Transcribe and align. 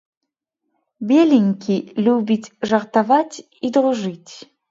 Беленькі 1.11 1.75
любіць 2.05 2.53
жартаваць 2.71 3.35
і 3.69 3.71
дружыць. 3.79 4.31